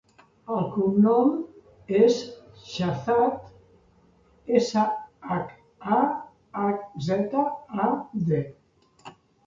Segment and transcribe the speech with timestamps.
[0.53, 1.27] El cognom
[1.99, 2.17] és
[2.71, 3.53] Shahzad:
[4.63, 4.87] essa,
[5.35, 5.55] hac,
[6.01, 6.03] a,
[6.65, 7.49] hac, zeta,
[7.89, 7.91] a,
[8.33, 8.47] de.